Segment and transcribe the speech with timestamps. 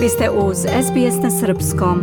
[0.00, 1.98] Vi ste uz SBS na Srpskom.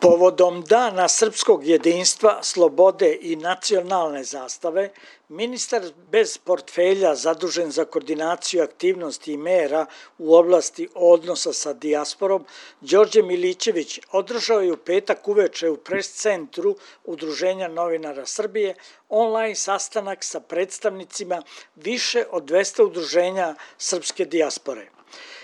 [0.00, 4.90] Povodom Dana srpskog jedinstva, slobode i nacionalne zastave,
[5.28, 9.86] ministar bez portfelja zadužen za koordinaciju aktivnosti i mera
[10.18, 12.44] u oblasti odnosa sa dijasporom,
[12.80, 18.74] Đorđe Milićević održao je u petak uveče u pres centru Udruženja novinara Srbije
[19.08, 21.42] online sastanak sa predstavnicima
[21.76, 25.01] više od 200 udruženja srpske dijaspore.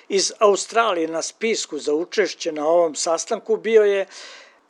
[0.09, 4.07] Iz Australije na spisku za učešće na ovom sastanku bio je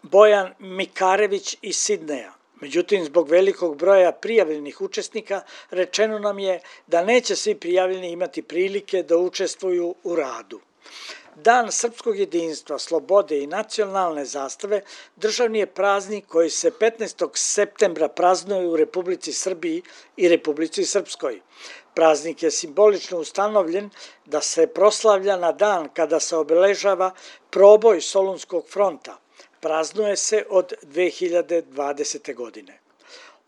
[0.02, 2.32] Bojan Mikarević iz Sidneja.
[2.60, 9.02] Međutim, zbog velikog broja prijavljenih učesnika, rečeno nam je da neće svi prijavljeni imati prilike
[9.02, 10.60] da učestvuju u radu.
[11.34, 14.80] Dan srpskog jedinstva, slobode i nacionalne zastave
[15.16, 17.28] državni je praznik koji se 15.
[17.34, 19.82] septembra praznuje u Republici Srbiji
[20.16, 21.40] i Republici Srpskoj.
[21.94, 23.90] Praznik je simbolično ustanovljen
[24.26, 27.14] da se proslavlja na dan kada se obeležava
[27.50, 29.18] proboj Solunskog fronta–
[29.60, 32.34] praznuje se od 2020.
[32.34, 32.78] godine.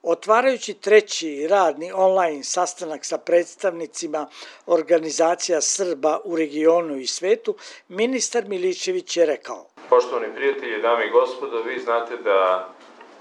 [0.03, 4.27] Otvarajući treći radni online sastanak sa predstavnicima
[4.67, 7.55] organizacija Srba u regionu i svetu,
[7.89, 9.67] ministar Milićević je rekao.
[9.89, 12.69] Poštovani prijatelji, dame i gospodo, vi znate da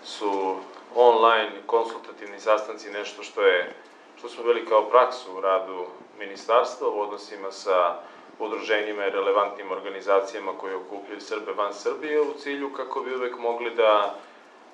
[0.03, 0.55] su
[0.95, 3.73] online konsultativni sastanci nešto što je
[4.19, 5.85] što smo veli kao praksu u radu
[6.19, 7.95] ministarstva u odnosima sa
[8.39, 13.75] udruženjima i relevantnim organizacijama koje okupljaju Srbe van Srbije u cilju kako bi uvek mogli
[13.75, 14.15] da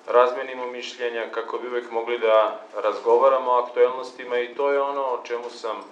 [0.06, 5.20] razmenimo mišljenja, kako bi uvek mogli da razgovaramo o aktuelnostima i to je ono o
[5.24, 5.82] čemu sam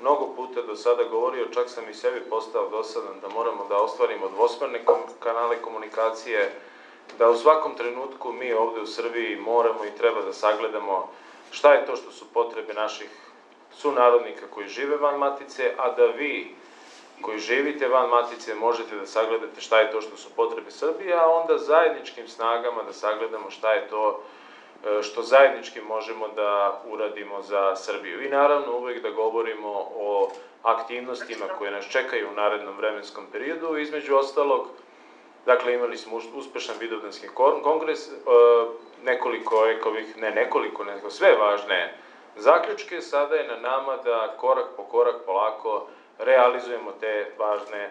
[0.00, 4.28] mnogo puta do sada govorio, čak sam i sebi postao dosadan da moramo da ostvarimo
[4.28, 4.80] dvosmerne
[5.20, 6.50] kanale komunikacije,
[7.18, 11.08] da u svakom trenutku mi ovde u Srbiji moramo i treba da sagledamo
[11.50, 13.08] šta je to što su potrebe naših
[13.72, 16.54] sunarodnika koji žive van matice, a da vi
[17.22, 21.26] koji živite van matice možete da sagledate šta je to što su potrebe Srbije, a
[21.26, 24.20] onda zajedničkim snagama da sagledamo šta je to
[24.84, 28.22] e, što zajednički možemo da uradimo za Srbiju.
[28.22, 30.30] I naravno uvek da govorimo o
[30.62, 34.68] aktivnostima koje nas čekaju u narednom vremenskom periodu, između ostalog,
[35.46, 37.28] dakle imali smo uspešan vidovdanski
[37.62, 38.12] kongres, e,
[39.04, 41.94] nekoliko, rekao bih, ne nekoliko, nego sve važne
[42.36, 45.86] zaključke, sada je na nama da korak po korak polako
[46.18, 47.90] realizujemo te važne,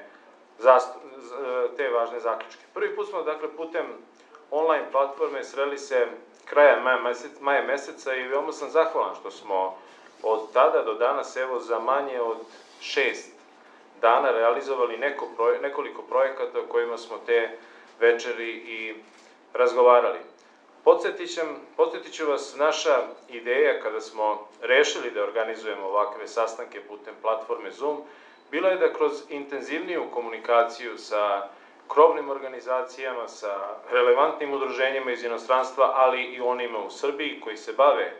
[1.77, 2.61] te važne zaključke.
[2.73, 3.85] Prvi put smo, dakle, putem
[4.51, 6.07] online platforme sreli se
[6.45, 6.99] kraja maja,
[7.41, 9.77] maja meseca i veoma sam zahvalan što smo
[10.23, 12.37] od tada do danas, evo, za manje od
[12.81, 13.31] šest
[14.01, 17.57] dana realizovali neko proje, nekoliko projekata o kojima smo te
[17.99, 18.95] večeri i
[19.53, 20.19] razgovarali.
[20.83, 28.01] Podsjetit ću vas, naša ideja kada smo rešili da organizujemo ovakve sastanke putem platforme Zoom,
[28.51, 31.47] bila je da kroz intenzivniju komunikaciju sa
[31.87, 38.13] krovnim organizacijama, sa relevantnim udruženjima iz inostranstva, ali i onima u Srbiji koji se bave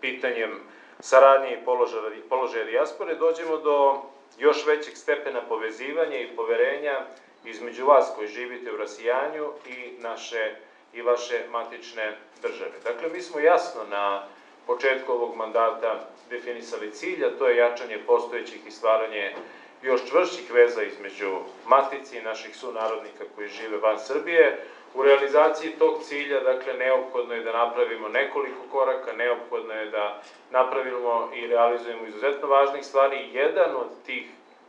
[0.00, 0.60] pitanjem
[1.00, 4.02] saradnje i položaja, položaja dijaspore, dođemo do
[4.38, 7.00] još većeg stepena povezivanja i poverenja
[7.44, 10.65] između vas koji živite u rasijanju i naše
[10.96, 12.72] i vaše matične države.
[12.84, 14.22] Dakle, mi smo jasno na
[14.66, 19.34] početku ovog mandata definisali cilj, a to je jačanje postojećih i stvaranje
[19.82, 24.58] još čvršćih veza između matici i naših sunarodnika koji žive van Srbije.
[24.94, 31.30] U realizaciji tog cilja, dakle, neophodno je da napravimo nekoliko koraka, neophodno je da napravimo
[31.34, 33.28] i realizujemo izuzetno važnih stvari.
[33.32, 34.24] Jedan od tih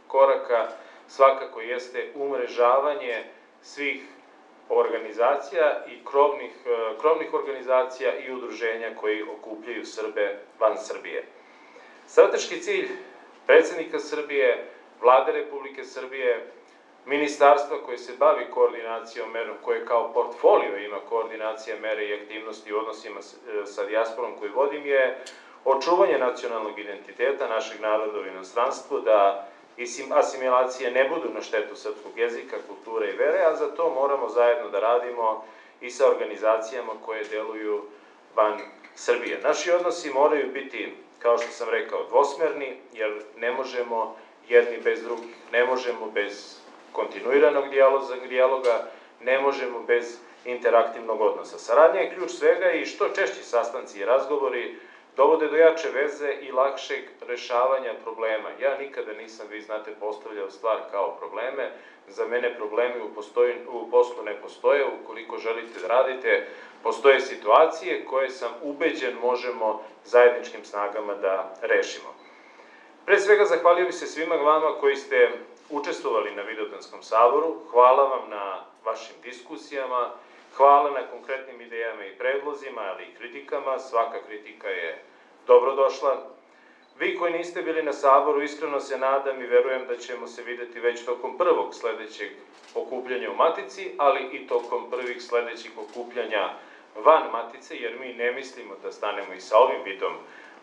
[0.08, 0.68] koraka
[1.08, 3.24] svakako jeste umrežavanje
[3.62, 4.02] svih
[4.70, 11.24] organizacija i krovnih, e, krovnih organizacija i udruženja koji okupljaju Srbe van Srbije.
[12.08, 12.88] Strateški cilj
[13.48, 14.66] predsednika Srbije,
[15.02, 16.46] vlade Republike Srbije,
[17.06, 22.78] ministarstva koje se bavi koordinacijom merom, koje kao portfolio ima koordinacija mere i aktivnosti u
[22.78, 25.16] odnosima e, sa dijasporom koju vodim, je
[25.66, 29.48] očuvanje nacionalnog identiteta našeg naroda u inostranstvu, da
[29.78, 34.30] i asimilacije ne budu na štetu srpskog jezika, kulture i vere, a za to moramo
[34.30, 35.36] zajedno da radimo
[35.82, 37.82] i sa organizacijama koje deluju
[38.36, 38.60] van
[38.96, 39.38] Srbije.
[39.38, 40.90] Naši odnosi moraju biti,
[41.20, 44.08] kao što sam rekao, dvosmerni, jer ne možemo
[44.48, 46.58] jedni bez drugih, ne možemo bez
[46.92, 47.68] kontinuiranog
[48.28, 48.80] dijaloga,
[49.20, 51.58] ne možemo bez interaktivnog odnosa.
[51.58, 54.70] Saradnja je ključ svega i što češći sastanci i razgovori
[55.18, 58.50] dovode do jače veze i lakšeg rešavanja problema.
[58.60, 61.72] Ja nikada nisam, vi znate, postavljao stvar kao probleme.
[62.08, 64.86] Za mene problemi u, postoji, u poslu ne postoje.
[65.02, 66.48] Ukoliko želite da radite,
[66.84, 72.14] postoje situacije koje sam ubeđen možemo zajedničkim snagama da rešimo.
[73.06, 75.30] Pre svega zahvalio bi se svima vama koji ste
[75.70, 80.12] učestvovali na Vidovdanskom saboru, hvala vam na vašim diskusijama,
[80.58, 85.04] hvala na konkretnim idejama i predlozima, ali i kritikama, svaka kritika je
[85.48, 86.18] dobrodošla.
[87.00, 90.80] Vi koji niste bili na saboru, iskreno se nadam i verujem da ćemo se videti
[90.80, 92.30] već tokom prvog sledećeg
[92.76, 96.50] okupljanja u Matici, ali i tokom prvih sledećih okupljanja
[96.96, 100.14] van Matice, jer mi ne mislimo da stanemo i sa ovim vidom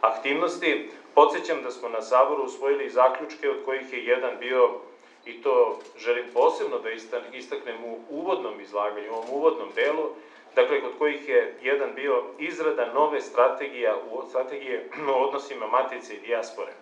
[0.01, 0.91] aktivnosti.
[1.15, 4.81] Podsećam da smo na Saboru usvojili zaključke od kojih je jedan bio,
[5.25, 6.91] i to želim posebno da
[7.33, 10.09] istaknem u uvodnom izlaganju, u ovom uvodnom delu,
[10.55, 16.21] dakle, kod kojih je jedan bio izrada nove strategije u strategije o odnosima matice i
[16.21, 16.73] dijaspore.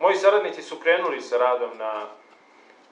[0.00, 2.06] Moji saradnici su krenuli sa radom na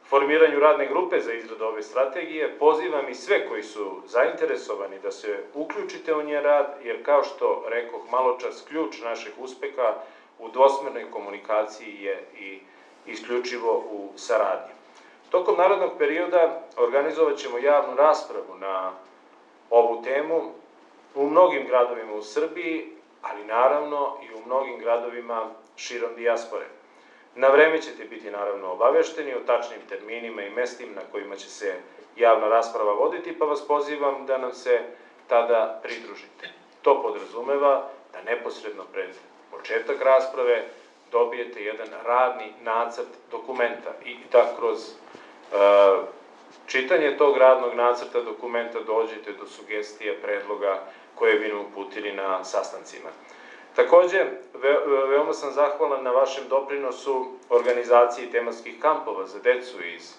[0.08, 2.58] formiranju radne grupe za izradu ove strategije.
[2.58, 7.64] Pozivam i sve koji su zainteresovani da se uključite u nje rad, jer kao što
[7.68, 9.94] rekoh malo čas, ključ naših uspeha
[10.38, 12.58] u dvosmernoj komunikaciji je i
[13.06, 14.75] isključivo u saradnji.
[15.30, 18.92] Tokom narodnog perioda organizovat ćemo javnu raspravu na
[19.70, 20.42] ovu temu
[21.14, 22.84] u mnogim gradovima u Srbiji,
[23.22, 25.44] ali naravno i u mnogim gradovima
[25.76, 26.66] širom dijaspore.
[27.34, 31.76] Na vreme ćete biti naravno obavešteni o tačnim terminima i mestima na kojima će se
[32.16, 34.82] javna rasprava voditi, pa vas pozivam da nam se
[35.26, 36.48] tada pridružite.
[36.82, 37.82] To podrazumeva
[38.12, 39.08] da neposredno pred
[39.50, 40.64] početak rasprave
[41.12, 46.04] dobijete jedan radni nacrt dokumenta i da kroz uh,
[46.66, 50.82] čitanje tog radnog nacrta dokumenta dođete do sugestija, predloga
[51.14, 53.08] koje bi nam uputili na sastancima.
[53.76, 54.24] Takođe,
[54.54, 54.76] ve,
[55.08, 60.14] veoma sam zahvalan na vašem doprinosu organizaciji tematskih kampova za decu iz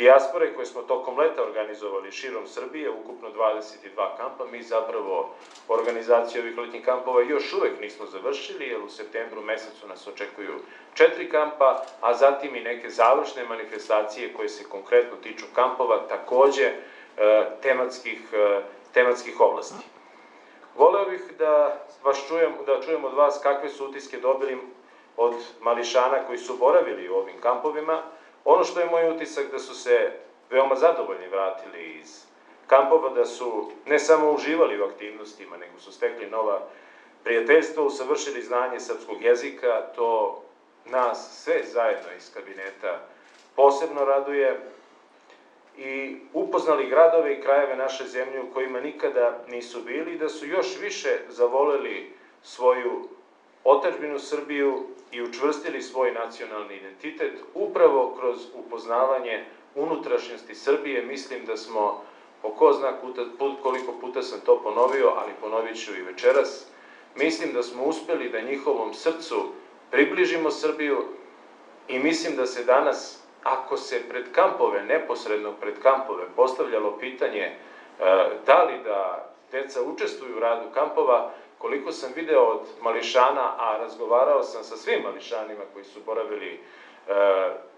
[0.00, 4.44] dijaspore koje smo tokom leta organizovali širom Srbije, ukupno 22 kampa.
[4.52, 5.30] Mi zapravo
[5.68, 10.54] organizaciju ovih letnjih kampova još uvek nismo završili, jer u septembru mesecu nas očekuju
[10.94, 16.74] četiri kampa, a zatim i neke završne manifestacije koje se konkretno tiču kampova, takođe e,
[17.62, 18.60] tematskih, e,
[18.94, 19.84] tematskih oblasti.
[20.76, 24.58] Voleo bih da vas čujem, da čujem od vas kakve su utiske dobili
[25.16, 28.02] od mališana koji su boravili u ovim kampovima.
[28.44, 30.12] Ono što je moj utisak da su se
[30.50, 32.24] veoma zadovoljni vratili iz
[32.66, 36.60] kampova, da su ne samo uživali u aktivnostima, nego su stekli nova
[37.24, 40.40] prijateljstva, usavršili znanje srpskog jezika, to
[40.84, 43.00] nas sve zajedno iz kabineta
[43.56, 44.60] posebno raduje.
[45.76, 50.76] I upoznali gradove i krajeve naše zemlje u kojima nikada nisu bili, da su još
[50.80, 52.12] više zavoleli
[52.42, 53.08] svoju
[53.64, 54.80] otačbinu Srbiju
[55.10, 59.40] i učvrstili svoj nacionalni identitet upravo kroz upoznavanje
[59.74, 61.02] unutrašnjosti Srbije.
[61.02, 61.94] Mislim da smo,
[62.42, 62.92] po ko zna
[63.62, 66.66] koliko puta sam to ponovio, ali ponovit ću i večeras,
[67.14, 69.44] mislim da smo uspeli da njihovom srcu
[69.90, 71.04] približimo Srbiju
[71.88, 77.50] i mislim da se danas ako se pred kampove, neposredno pred kampove, postavljalo pitanje e,
[78.46, 81.22] da li da deca učestvuju u radu kampova,
[81.60, 86.60] koliko sam video od mališana, a razgovarao sam sa svim mališanima koji su boravili e,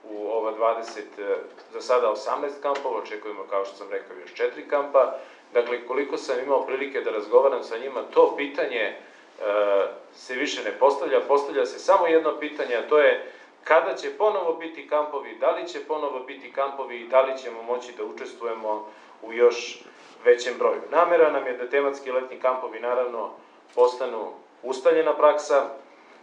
[0.04, 1.36] u ova 20, e,
[1.72, 5.14] za sada 18 kampova, očekujemo kao što sam rekao još 4 kampa,
[5.52, 8.96] dakle koliko sam imao prilike da razgovaram sa njima, to pitanje
[10.14, 13.32] se više ne postavlja, postavlja se samo jedno pitanje, a to je
[13.64, 17.62] kada će ponovo biti kampovi, da li će ponovo biti kampovi i da li ćemo
[17.62, 18.88] moći da učestvujemo
[19.22, 19.78] u još
[20.24, 20.80] većem broju.
[20.90, 23.30] Namera nam je da tematski letni kampovi naravno
[23.74, 25.68] postanu ustaljena praksa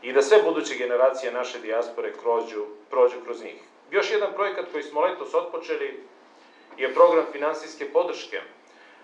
[0.01, 3.61] i da sve buduće generacije naše dijaspore krođu, prođu kroz njih.
[3.91, 6.03] Još jedan projekat koji smo letos otpočeli
[6.77, 8.41] je program finansijske podrške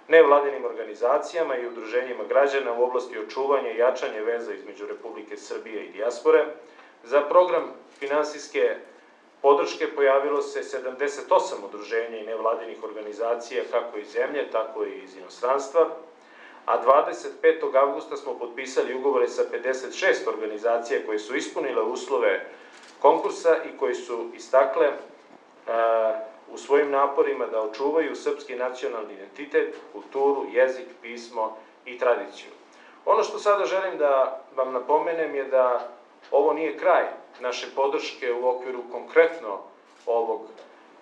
[0.07, 5.91] nevladinim organizacijama i udruženjima građana u oblasti očuvanja i jačanja veza između Republike Srbije i
[5.91, 6.45] dijaspore.
[7.03, 8.75] Za program finansijske
[9.41, 15.89] podrške pojavilo se 78 udruženja i nevladinih organizacija kako iz zemlje, tako i iz inostranstva,
[16.65, 17.75] a 25.
[17.75, 22.45] avgusta smo potpisali ugovore sa 56 organizacija koje su ispunile uslove
[23.01, 24.91] konkursa i koji su istakle
[26.51, 32.50] u svojim naporima da očuvaju srpski nacionalni identitet, kulturu, jezik, pismo i tradiciju.
[33.05, 35.89] Ono što sada želim da vam napomenem je da
[36.31, 37.03] ovo nije kraj
[37.39, 39.60] naše podrške u okviru konkretno
[40.05, 40.41] ovog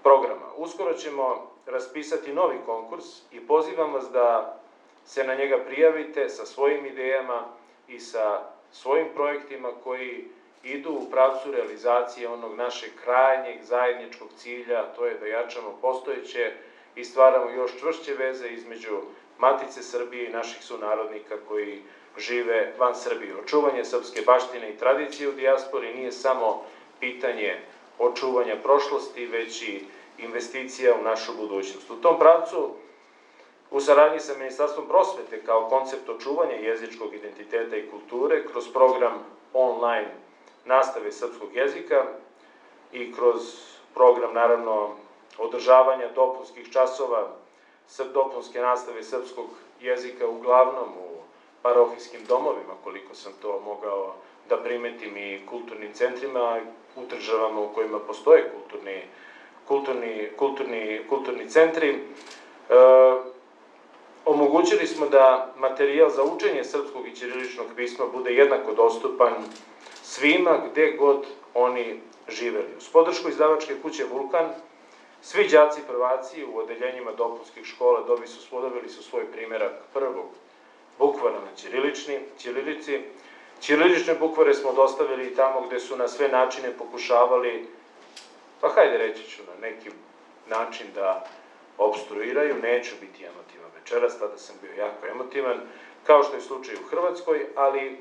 [0.04, 0.46] programa.
[0.58, 4.60] Uskoro ćemo raspisati novi konkurs i pozivam vas da
[5.06, 7.46] se na njega prijavite sa svojim idejama
[7.88, 8.42] i sa
[8.72, 10.28] svojim projektima koji
[10.64, 16.52] idu u pravcu realizacije onog našeg krajnjeg zajedničkog cilja, to je da jačamo postojeće
[16.96, 19.02] i stvaramo još čvršće veze između
[19.38, 21.82] Matice Srbije i naših sunarodnika koji
[22.18, 23.36] žive van Srbije.
[23.36, 26.62] Očuvanje srpske baštine i tradicije u dijaspori nije samo
[27.00, 27.58] pitanje
[28.00, 29.82] očuvanja prošlosti, već i
[30.18, 31.90] investicija u našu budućnost.
[31.90, 32.70] U tom pravcu,
[33.74, 40.12] u saradnji sa Ministarstvom prosvete kao koncept očuvanja jezičkog identiteta i kulture, kroz program online
[40.66, 42.06] nastave srpskog jezika
[42.92, 43.42] i kroz
[43.94, 44.90] program, naravno,
[45.38, 47.28] održavanja dopunskih časova
[48.14, 49.48] dopunske nastave srpskog
[49.82, 51.22] jezika uglavnom u
[51.62, 54.14] parohijskim domovima, koliko sam to mogao
[54.50, 56.60] da primetim i kulturnim centrima,
[56.96, 59.02] u državama u kojima postoje kulturni,
[59.68, 61.90] kulturni, kulturni, kulturni centri.
[61.90, 63.33] E,
[64.26, 69.34] omogućili smo da materijal za učenje srpskog i ćiriličnog pisma bude jednako dostupan
[70.04, 72.78] svima gde god oni živeli.
[72.78, 74.50] Uz podršku izdavačke kuće Vulkan,
[75.22, 80.26] svi đaci prvaci u odeljenjima dopunskih škola dobi su, spodobili su svoj primjerak prvog
[81.00, 83.00] bukvara na ćirilični, ćirilici.
[83.62, 87.68] Ćirilične bukvare smo dostavili i tamo gde su na sve načine pokušavali,
[88.62, 89.90] pa hajde reći ću na neki
[90.48, 91.26] način da
[91.78, 93.72] obstruiraju, neću biti emotivan.
[93.80, 95.60] Večeras, tada sam bio jako emotivan,
[96.04, 97.98] kao što je slučaj u Hrvatskoj, ali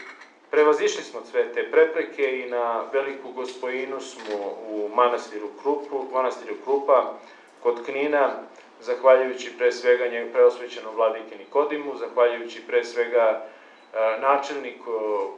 [0.50, 4.36] prevazišli smo sve te prepreke i na veliku gospojinu smo
[4.68, 7.18] u manastiru Krupu, manastiru Krupa
[7.62, 8.32] kod Knina
[8.80, 13.46] zahvaljujući pre svega njeg preosvećenom vladike Nikodimu, zahvaljujući pre svega
[13.94, 14.90] e, načelniku,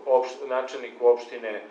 [0.07, 1.62] opš, načelniku opštine e,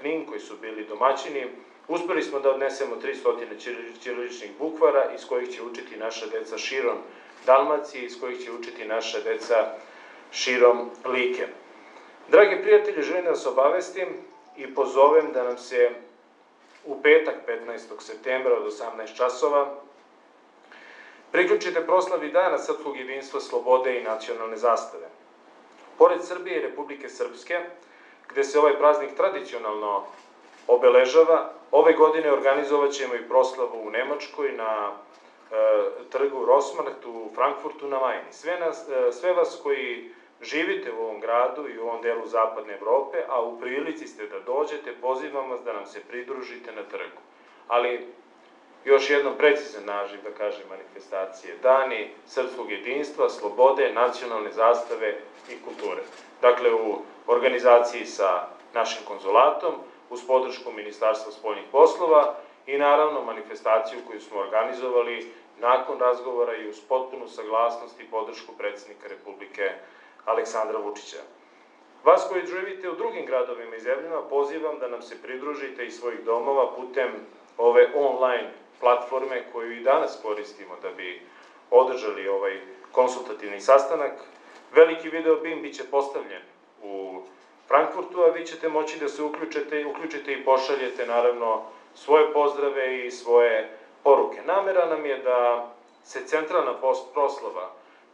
[0.00, 1.46] Knin, koji su bili domaćini,
[1.90, 6.98] uspeli smo da odnesemo 300 ćiriličnih bukvara iz kojih će učiti naša deca širom
[7.46, 9.66] Dalmacije, iz kojih će učiti naša deca
[10.32, 11.46] širom Like.
[12.28, 14.08] Dragi prijatelji, želim da vas obavestim
[14.56, 15.90] i pozovem da nam se
[16.84, 18.00] u petak 15.
[18.00, 19.80] septembra od 18 časova
[21.32, 25.06] Priključite proslavi Dana Srpskog jedinstva, slobode i nacionalne zastave.
[25.98, 27.60] Pored Srbije i Republike Srpske,
[28.28, 30.04] gde se ovaj praznik tradicionalno
[30.70, 35.56] obeležava, ove godine organizovat ćemo i proslavu u Nemačkoj na e,
[36.10, 38.32] trgu Rosmarkt u Frankfurtu na Majni.
[38.32, 40.10] Sve, nas, e, sve vas koji
[40.42, 44.40] živite u ovom gradu i u ovom delu zapadne Evrope, a u prilici ste da
[44.40, 47.20] dođete, pozivam vas da nam se pridružite na trgu.
[47.68, 48.06] Ali
[48.84, 51.56] još jednom precizan naživ, da kažem, manifestacije.
[51.62, 55.16] Dani srpskog jedinstva, slobode, nacionalne zastave
[55.48, 56.02] i kulture.
[56.42, 59.74] Dakle, u organizaciji sa našim konzulatom,
[60.10, 62.34] uz podršku Ministarstva spoljnih poslova
[62.66, 69.08] i naravno manifestaciju koju smo organizovali nakon razgovora i uz potpunu saglasnost i podršku predsednika
[69.08, 69.70] Republike
[70.24, 71.22] Aleksandra Vučića.
[72.04, 76.24] Vas koji živite u drugim gradovima i zemljama pozivam da nam se pridružite iz svojih
[76.24, 77.08] domova putem
[77.58, 78.50] ove online
[78.80, 81.22] platforme koju i danas koristimo da bi
[81.70, 82.60] održali ovaj
[82.92, 84.12] konsultativni sastanak.
[84.72, 86.42] Veliki video BIM biće postavljen
[86.82, 87.22] u
[87.70, 91.62] Frankfurtu, a vi ćete moći da se uključite, uključite i pošaljete naravno
[91.94, 93.68] svoje pozdrave i svoje
[94.04, 94.42] poruke.
[94.42, 95.68] Namera nam je da
[96.04, 96.74] se centralna
[97.14, 97.70] proslava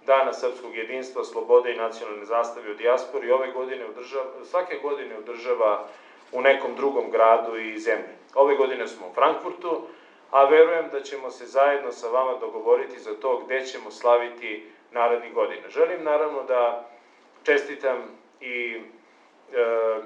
[0.06, 5.84] Dana srpskog jedinstva, slobode i nacionalne zastave u dijaspori ove godine održava, svake godine održava
[6.32, 8.14] u nekom drugom gradu i zemlji.
[8.34, 9.80] Ove godine smo u Frankfurtu,
[10.30, 15.32] a verujem da ćemo se zajedno sa vama dogovoriti za to gde ćemo slaviti narednih
[15.32, 15.68] godina.
[15.68, 16.84] Želim naravno da
[17.42, 18.10] čestitam
[18.40, 18.80] i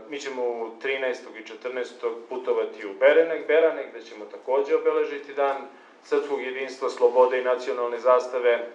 [0.08, 0.42] mi ćemo
[0.82, 1.14] 13.
[1.38, 2.14] i 14.
[2.28, 5.56] putovati u Berenek, Beranek, gde ćemo takođe obeležiti dan
[6.04, 8.66] srpskog jedinstva, slobode i nacionalne zastave.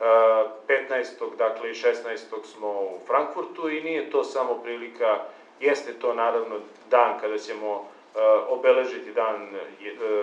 [0.00, 1.36] 15.
[1.38, 2.44] dakle i 16.
[2.44, 5.18] smo u Frankfurtu i nije to samo prilika,
[5.60, 6.56] jeste to naravno
[6.90, 7.88] dan kada ćemo
[8.48, 9.48] obeležiti dan,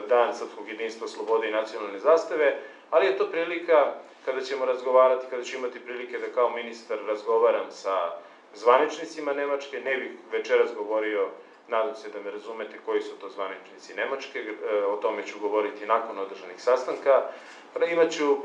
[0.08, 2.58] dan Srpskog jedinstva, slobode i nacionalne zastave,
[2.90, 3.94] ali je to prilika
[4.26, 8.18] kada ćemo razgovarati, kada ću imati prilike da kao ministar razgovaram sa
[8.54, 11.30] zvaničnicima Nemačke, ne bih večeras govorio
[11.68, 15.86] nadam se da me razumete koji su to zvaničnici Nemačke, e, o tome ću govoriti
[15.86, 17.22] nakon održanih sastanka.
[17.92, 18.38] Imaću,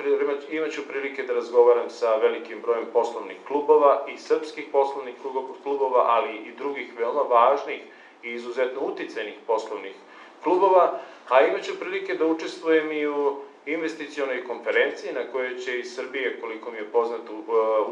[0.50, 5.14] imaću prilike da razgovaram sa velikim brojem poslovnih klubova i srpskih poslovnih
[5.62, 7.80] klubova, ali i drugih veoma važnih
[8.22, 9.94] i izuzetno uticajnih poslovnih
[10.42, 10.98] klubova,
[11.28, 13.36] a imaću prilike da učestvujem i u
[13.66, 17.32] investicionoj konferenciji na kojoj će iz Srbije, koliko mi je poznato,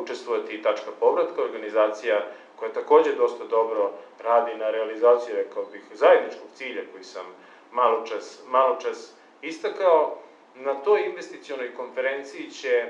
[0.02, 2.26] učestvovati i Tačka povratka, organizacija
[2.57, 3.90] koja takođe dosta dobro
[4.23, 7.26] radi na realizaciji, rekao bih, zajedničkog cilja koji sam
[7.73, 9.12] malo čas, malo čas
[9.43, 10.16] istakao.
[10.54, 12.88] Na toj investicionoj konferenciji će, e,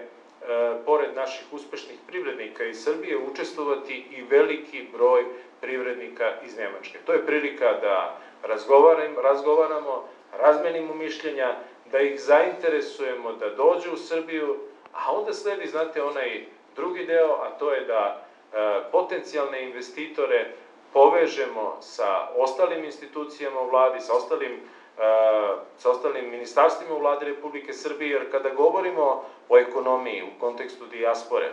[0.85, 5.25] pored naših uspešnih privrednika iz Srbije, učestvovati i veliki broj
[5.61, 6.99] privrednika iz Nemačke.
[7.05, 11.57] To je prilika da razgovaram, razgovaramo, razmenimo mišljenja,
[11.95, 14.57] da ih zainteresujemo da dođu u Srbiju,
[14.93, 16.47] a onda sledi, znate, onaj
[16.77, 20.51] drugi deo, a to je da e, potencijalne investitore
[20.93, 27.73] povežemo sa ostalim institucijama u vladi, sa ostalim, uh, sa ostalim ministarstvima u vladi Republike
[27.73, 31.51] Srbije, jer kada govorimo o ekonomiji u kontekstu dijaspore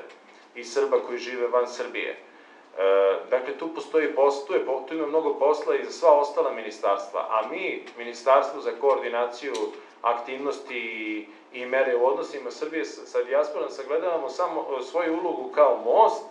[0.55, 5.07] i Srba koji žive van Srbije, uh, dakle, tu postoji posao, tu, je, tu ima
[5.07, 9.53] mnogo posla i za sva ostala ministarstva, a mi, Ministarstvo za koordinaciju
[10.01, 16.23] aktivnosti i, mere u odnosima Srbije sa, dijasporom sagledavamo samo svoju ulogu kao most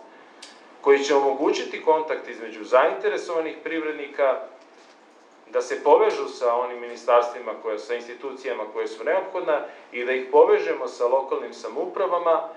[0.81, 4.39] koji će omogućiti kontakt između zainteresovanih privrednika,
[5.53, 9.61] da se povežu sa onim ministarstvima, koje, sa institucijama koje su neophodna
[9.91, 12.49] i da ih povežemo sa lokalnim samupravama,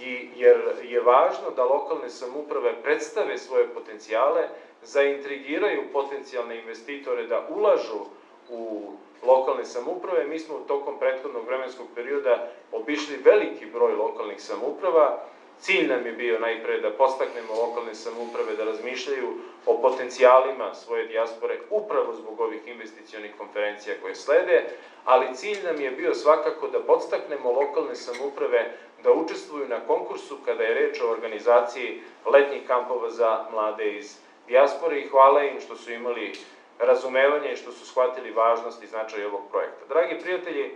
[0.00, 4.48] i, jer je važno da lokalne samuprave predstave svoje potencijale,
[4.82, 8.00] zaintrigiraju potencijalne investitore da ulažu
[8.48, 8.90] u
[9.22, 10.26] lokalne samuprave.
[10.26, 15.26] Mi smo tokom prethodnog vremenskog perioda obišli veliki broj lokalnih samuprava,
[15.60, 19.28] Cilj nam je bio najpre da postaknemo lokalne samouprave da razmišljaju
[19.66, 24.64] o potencijalima svoje dijaspore upravo zbog ovih investicionih konferencija koje slede,
[25.04, 28.72] ali cilj nam je bio svakako da podstaknemo lokalne samouprave
[29.02, 35.00] da učestvuju na konkursu kada je reč o organizaciji letnjih kampova za mlade iz dijaspore
[35.00, 36.32] i hvala im što su imali
[36.80, 39.84] razumevanje i što su shvatili važnost i značaj ovog projekta.
[39.88, 40.74] Dragi prijatelji,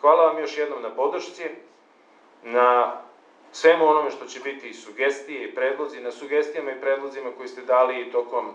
[0.00, 1.44] hvala vam još jednom na podršci,
[2.42, 3.00] na
[3.52, 7.62] svemu onome što će biti i sugestije i predlozi, na sugestijama i predlozima koji ste
[7.62, 8.54] dali tokom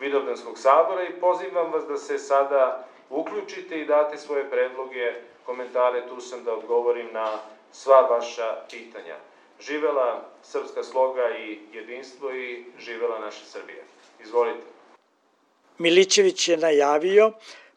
[0.00, 5.12] Vidovdanskog sabora i pozivam vas da se sada uključite i date svoje predloge,
[5.46, 7.38] komentare, tu sam da odgovorim na
[7.72, 9.16] sva vaša pitanja.
[9.60, 13.82] Živela srpska sloga i jedinstvo i živela naša Srbija.
[14.20, 14.77] Izvolite.
[15.78, 17.32] Milićević je najavio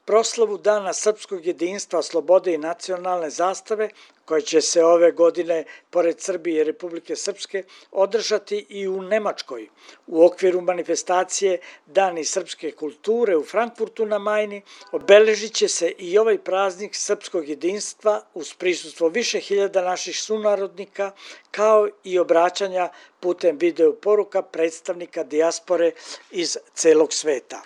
[0.06, 3.90] proslavu Dana srpskog jedinstva, slobode i nacionalne zastave,
[4.26, 9.68] koja će se ove godine, pored Srbije i Republike Srpske, održati i u Nemačkoj,
[10.08, 16.38] u okviru manifestacije Dani srpske kulture u Frankfurtu na Majni, obeležit će se i ovaj
[16.38, 21.12] praznik srpskog jedinstva uz prisustvo više hiljada naših sunarodnika,
[21.52, 25.92] kao i obraćanja putem video poruka predstavnika dijaspore
[26.32, 27.62] iz celog sveta.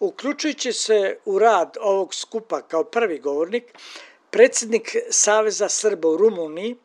[0.00, 3.64] Uključujući se u rad ovog skupa kao prvi govornik,
[4.30, 6.76] predsednik Saveza Srba u Rumuniji,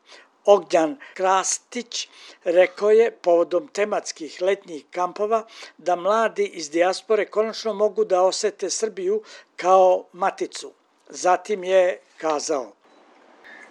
[0.46, 2.10] Ognjan Krastić,
[2.44, 5.46] rekao je povodom tematskih letnjih kampova
[5.78, 9.22] da mladi iz dijaspore konačno mogu da osete Srbiju
[9.56, 10.72] kao maticu.
[11.10, 12.72] Zatim je kazao.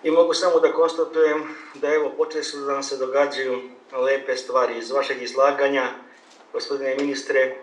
[0.03, 4.79] I mogu samo da konstatujem da evo počeli su da nam se događaju lepe stvari
[4.79, 5.89] iz vašeg izlaganja,
[6.53, 7.57] gospodine ministre,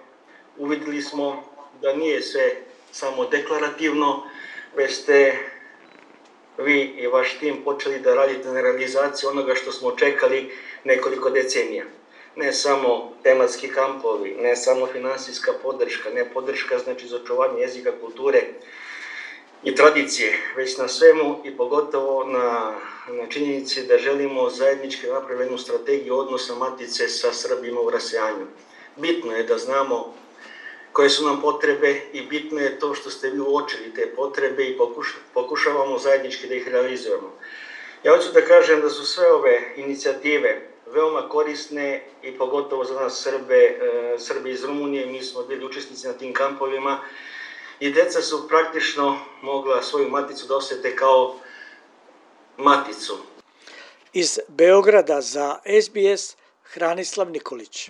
[0.58, 1.44] uvidili smo
[1.82, 2.56] da nije sve
[2.92, 4.24] samo deklarativno,
[4.76, 5.38] već ste
[6.58, 10.52] vi i vaš tim počeli da radite na realizaciji onoga što smo čekali
[10.84, 11.86] nekoliko decenija.
[12.36, 18.42] Ne samo tematski kampovi, ne samo finansijska podrška, ne podrška znači za očuvanje jezika, kulture
[19.64, 22.74] i tradicije, već na svemu i pogotovo na,
[23.08, 28.46] na činjenici da želimo zajednički napravljenu strategiju odnosa matice sa Srbima u rasejanju.
[28.96, 30.14] Bitno je da znamo
[30.98, 34.78] koje su nam potrebe i bitno je to što ste vi uočili te potrebe i
[35.34, 37.34] pokušavamo zajednički da ih realizujemo.
[38.04, 43.24] Ja hoću da kažem da su sve ove inicijative veoma korisne i pogotovo za nas
[43.24, 47.00] Srbe, e, Srbi iz Rumunije, mi smo bili učesnici na tim kampovima
[47.80, 51.36] i deca su praktično mogla svoju maticu da osete kao
[52.58, 53.18] maticu.
[54.14, 57.90] Iz Beograda za SBS Hranislav Nikolić.